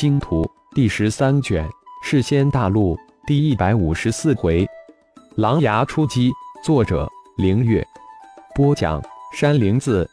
[0.00, 0.44] 星图》
[0.76, 1.66] 第十三卷
[2.04, 2.94] 《世仙大陆》
[3.26, 4.64] 第一百五十四回，
[5.34, 6.30] 狼牙出击。
[6.62, 7.84] 作者：凌月。
[8.54, 9.02] 播讲：
[9.34, 10.08] 山灵子。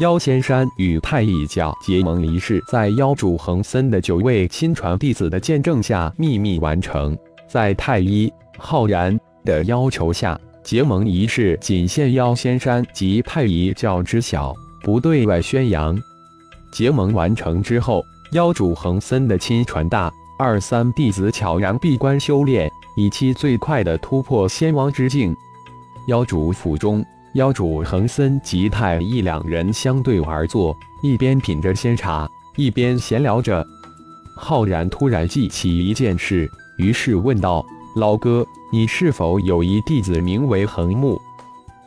[0.00, 7.18] 妖仙山与太乙教结盟仪式，在妖主恒森的九位亲传弟子的见证下秘密完成。
[7.48, 14.54] 在太一、浩然的要求下，结盟仪式仅限妖仙山及太乙教知晓，
[14.84, 15.98] 不对外宣扬。
[16.70, 25.34] 结盟完成之后，妖主恒森的亲传大二三弟子悄然闭关修炼，以期最快的突破仙王之境。
[26.08, 27.04] 妖主府中。
[27.34, 33.64] 妖主恒森及太一两人相对而坐，一边品着仙茶，一边闲聊着。
[34.34, 37.64] 浩然突然记起一件事，于是问道
[37.94, 41.20] ：“老哥，你是否有一弟子名为恒木？”“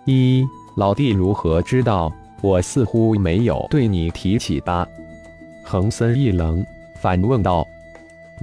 [0.06, 2.12] 一老弟如何知道？
[2.42, 4.88] 我似乎没有对你提起吧？”
[5.72, 6.62] 恒森一愣，
[7.00, 7.66] 反问道：“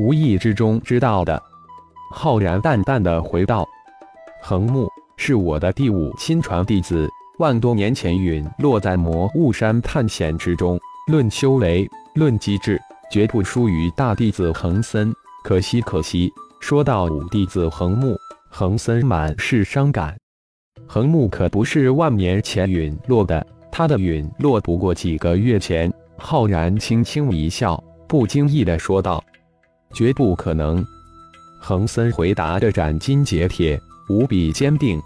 [0.01, 1.39] 无意之中知道的。”
[2.11, 3.69] 浩然淡淡的回道
[4.41, 7.07] ：“恒木。”是我的第五亲传弟子，
[7.39, 10.81] 万多年前陨落在魔雾山探险之中。
[11.07, 12.81] 论修为，论机智，
[13.11, 15.13] 绝不输于大弟子恒森。
[15.45, 16.33] 可惜，可惜。
[16.61, 18.17] 说到五弟子恒木，
[18.49, 20.17] 恒森满是伤感。
[20.87, 25.93] 恒木可不是万年前陨落的，他的陨落不过几个月前。
[26.19, 29.23] 浩然轻轻一笑，不经意的说道
[29.95, 30.85] ：“绝不可能。”
[31.63, 33.81] 恒森回答的斩钉截铁。
[34.11, 34.99] 无比坚定。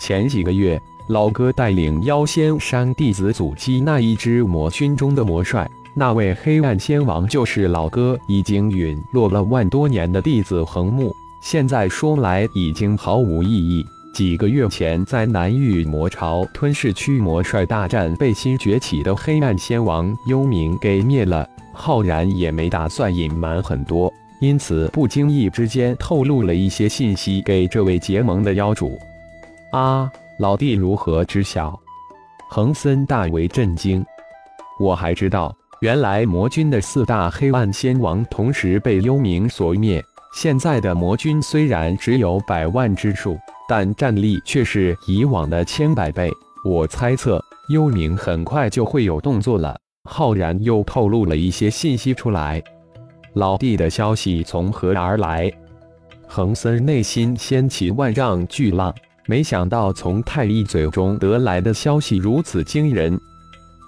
[0.00, 11.12] 前几个月，老哥带领妖仙山弟子阻击那一支魔军中的魔帅，那位黑暗仙王就是老哥已经陨落了万多年的弟子恒木。
[11.42, 13.84] 现在说来已经毫无意义。
[14.12, 24.12] 几个月前，在南域魔巢吞噬区魔帅大战被新崛起的黑暗仙王幽冥给灭了，浩然也没打算隐瞒很多。
[24.38, 28.98] 因此，不经意之间透露了一些信息给这位结盟的妖主。
[29.70, 31.78] 啊，老弟如何知晓？
[32.50, 34.04] 恒森大为震惊。
[34.78, 40.04] 我还知道，原来魔君的四大黑暗仙王同时被幽冥所灭。
[40.34, 43.38] 现在的魔君虽然只有百万之数，
[43.74, 46.30] 但战力却是以往的千百倍。
[46.62, 49.74] 我猜测，幽冥很快就会有动作了。
[50.04, 52.62] 浩然又透露了一些信息出来。
[53.32, 55.50] 老弟的消息从何而来？
[56.28, 58.94] 恒森内心掀起万丈巨浪，
[59.24, 63.18] 没想到从太一嘴中得来的消息如此惊人。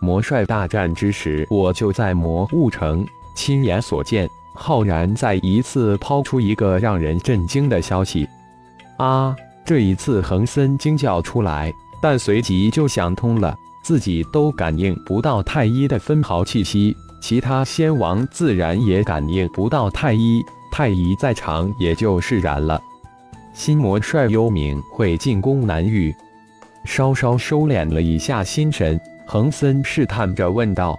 [0.01, 3.07] 魔帅大战之时，我就在魔物城
[3.37, 4.27] 亲眼所见。
[4.57, 8.27] 浩然再一次抛出一个让人震惊的消息。
[8.97, 9.37] 啊！
[9.65, 16.95] 这一次恒森惊叫出来，但随即就想通了，自己都感应不到太一的分毫气息。
[17.21, 22.79] 其他仙王自然也感应不到太一、太一在场，也就释然了。
[23.55, 26.15] 心魔帅幽冥会进攻南域，
[26.85, 30.99] 稍稍收敛了一下心神，恒森试探着问道：“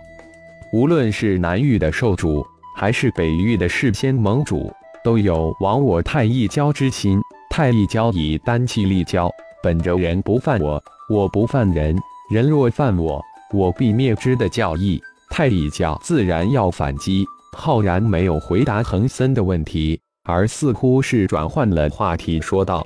[0.74, 2.44] 无论是南域的兽主，
[2.76, 4.74] 还是北域的世仙盟主，
[5.04, 7.22] 都有亡我太一教之心。
[7.56, 9.32] 太一教以丹气立教，
[9.64, 11.98] 本着人不犯我，我不犯人，
[12.30, 13.24] 人若犯我，
[13.54, 15.02] 我必灭之的教义。”
[15.32, 17.26] 太乙教自然要反击。
[17.54, 22.86] 浩然没有回答恒森的问题，而似乎是转换了话题，说道：“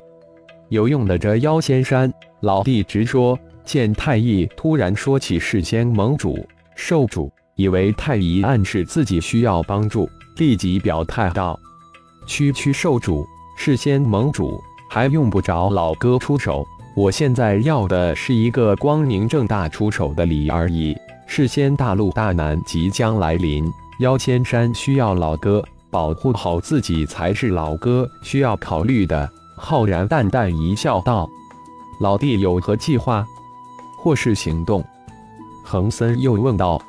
[0.69, 10.07] 有用的，这妖仙山老弟直说。”见太乙突然说起事先盟主、受主，以为太乙暗示自己需要帮助，
[10.37, 11.59] 立即表态道
[12.27, 13.25] ：“区区受主、
[13.61, 16.65] 事先盟主，还用不着老哥出手。
[16.95, 20.95] 我现在要的是一个光明正大出手的理而已。”
[21.27, 25.61] 事先大陆大难即将来临，妖仙山需要老哥
[25.91, 29.29] 保护好自己才是老哥需要考虑的。
[29.57, 31.29] 浩然淡淡一笑，道
[31.99, 33.27] ：“老弟有何计划，
[33.97, 34.81] 或是行动？”
[35.65, 36.81] 恒森又问道：“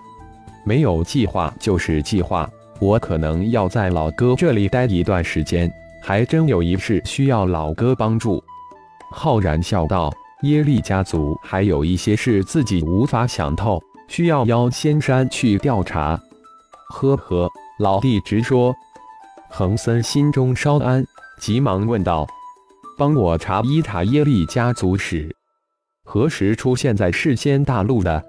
[0.64, 2.48] 没有计划就是计划，
[2.78, 5.70] 我可能要在老哥这里待一段时间，
[6.00, 8.42] 还真有一事需要老哥帮助。”
[9.12, 10.12] 浩然笑道
[10.42, 16.20] ：“耶利家族还有一些事自己无法想透。”需要妖仙山去调查。
[16.88, 17.48] 呵呵，
[17.78, 18.74] 老弟直说。
[19.48, 21.04] 恒森心中稍安，
[21.38, 22.26] 急忙问道
[22.98, 25.32] ：“帮我查一查耶利家族史，
[26.04, 28.20] 何时出现在世间大陆的？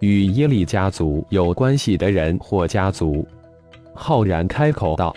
[0.00, 3.26] 与耶利家族有关系的人或家族？”
[3.94, 5.16] 浩然开口道：“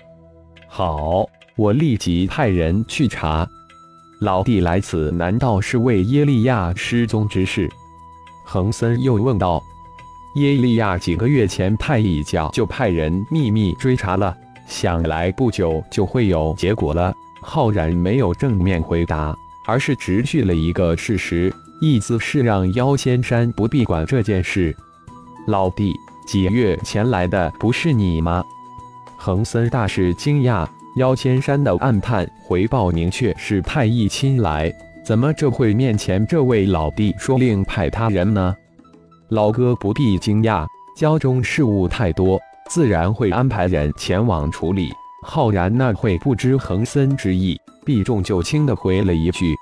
[0.65, 1.25] 好，
[1.59, 3.45] 我立即派人去查。
[4.21, 7.69] 老弟来此，难道是为耶利亚失踪之事？”
[8.47, 9.61] 恒森又问道。
[10.35, 14.33] 耶利亚几个月前派一教就派人秘密追查了，
[14.67, 17.13] 想来不久就会有结果了。
[17.41, 19.35] 浩然没有正面回答，
[19.65, 24.73] 而是直叙了一个事实，意思是让妖仙山不必管这件事。
[25.45, 25.94] 老弟，
[26.25, 28.41] 几月前来的不是你吗？
[29.17, 30.65] 恒森大是惊讶，
[31.00, 34.69] 妖仙山的暗探回报明确是太一亲来，
[35.01, 38.54] 怎么这会面前这位老弟说另派他人呢？
[39.30, 40.68] 老哥不必惊讶，
[40.98, 42.38] 教中事务太多，
[42.69, 44.90] 自然会安排人前往处理。
[45.24, 49.56] 浩然那会不知恒森之意，避重就轻的回了一句。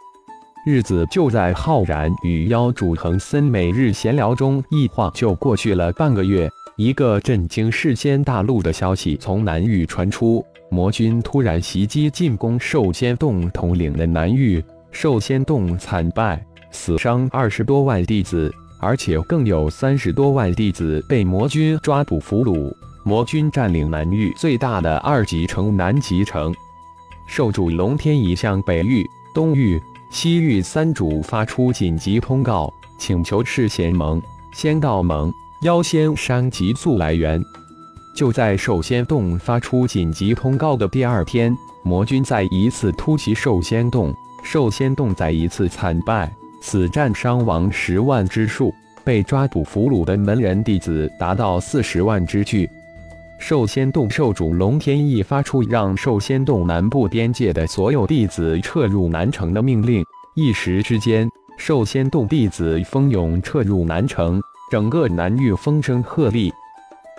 [0.66, 6.50] 日子就在浩然与妖主恒森每日闲聊中一晃就过去了半个月。
[6.78, 16.40] 一个震惊世间大陆的消息从南域传出：魔军突然袭击进攻兽仙洞统领的南域，兽仙洞惨败，
[16.70, 22.72] 死伤二十多万弟子，而且更有三十多万弟子被魔军抓捕俘虏。
[23.04, 26.54] 魔军占领南域最大的二级城南极城，
[27.28, 29.04] 兽主龙天已向北域、
[29.34, 29.82] 东域、
[30.12, 34.22] 西域三主发出紧急通告，请求赤贤盟、
[34.54, 35.34] 仙道盟、
[35.64, 37.44] 妖仙山急速来援。
[38.16, 44.14] 就在兽仙洞发出紧急通告的第二天，魔军再一次突袭兽仙洞，
[44.44, 46.32] 兽仙洞再一次惨败，
[46.62, 48.72] 死战伤亡十万之数，
[49.04, 52.70] 被抓捕俘虏的门人弟子达到四十万之巨。
[53.40, 60.04] 兽仙洞兽主龙天翼发出让兽仙洞南部边界的所有弟子撤入南城的命令，
[60.36, 61.28] 一时之间，
[61.58, 66.52] 兽仙洞弟子蜂拥撤入南城，整个南域风声鹤唳。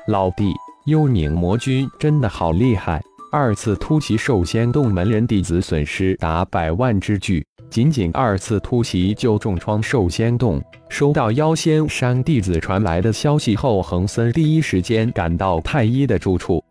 [0.06, 0.52] 老弟，
[0.84, 3.02] 幽冥魔君真的好厉害！
[3.32, 10.62] 二次突袭寿仙洞门人弟子损失达百万之巨，仅仅二次突袭就重创寿仙洞。
[10.90, 16.62] 收到妖仙山弟子传来的消息后，恒森第一时间赶到太一的住处。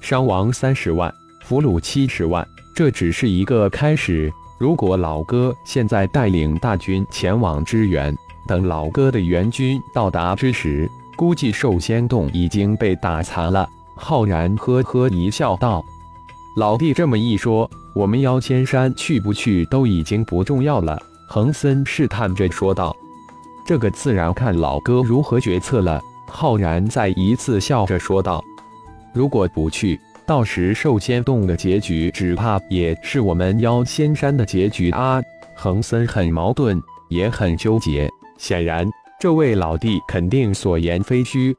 [0.00, 1.12] 伤亡三十万，
[1.44, 2.44] 俘虏七十万，
[2.74, 4.32] 这只是一个开始。
[4.58, 8.12] 如果老哥现在带领大军前往支援，
[8.48, 13.68] 等老哥的援军到达之时，估计寿仙洞已经被打残了。
[13.94, 15.84] 浩然呵呵一笑，道
[16.56, 22.96] ：“老弟这么一说，我们妖仙山去不去都已经不重要了。”恒森试探着说道。
[23.66, 26.00] 这个自然看老哥如何决策了。
[26.26, 28.42] 浩然再一次笑着说道
[29.12, 35.20] ：“如果不去，到时寿仙洞的结局，只怕也是我们妖仙山的结局啊！”
[35.54, 38.08] 恒森很矛盾，也很纠结。
[38.38, 38.88] 显然，
[39.20, 41.54] 这位老弟肯定所言非虚。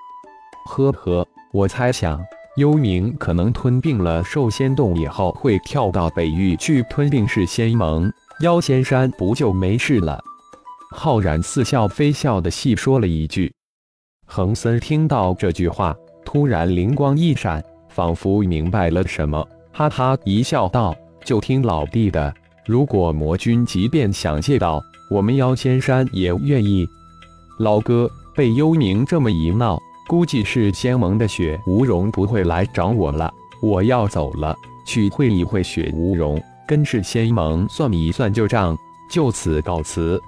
[0.66, 2.20] 呵呵，我猜想，
[2.56, 8.12] 幽冥可能吞并了兽仙洞以后，会跳到北域去吞并噬仙盟，
[8.42, 10.24] 妖仙山不就没事了？
[10.92, 13.54] 浩然似笑非笑的细说了一句，
[14.26, 22.34] 恒森听到这句话，突然灵光一闪，仿佛明白了什么，哈哈一笑道：“就听老弟的，
[22.66, 26.88] 如果魔君即便想借道，我们妖仙山也愿意。”
[27.60, 29.78] 老哥被幽冥这么一闹，
[30.08, 33.34] 估计是仙盟的雪无容不会来找我了。
[33.62, 38.78] 我要走了，去会一会雪无容，跟是仙盟算一算旧账，
[39.10, 40.22] 就此告辞。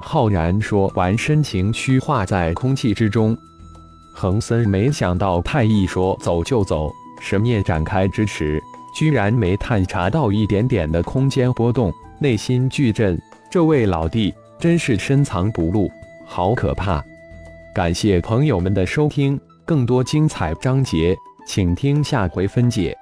[0.00, 3.36] 浩然说完，身形虚化在空气之中。
[4.12, 8.62] 恒森没想到太一说走就走，神念展开之时，
[8.94, 13.18] 居然没探查到一点点的空间波动，内心巨震。
[13.50, 15.90] 这位老弟真是深藏不露，
[16.26, 17.02] 好可怕！
[17.74, 22.94] 感谢朋友们的收听，更多精彩章节，请听下回分解。